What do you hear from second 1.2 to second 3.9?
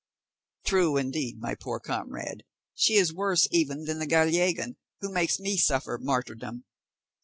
my poor comrade; she is worse even